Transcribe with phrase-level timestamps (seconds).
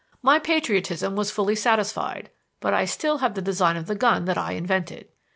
[0.23, 4.35] My patriotism was fully satisfied, but I still have the design of the gun that
[4.35, 5.09] I invented."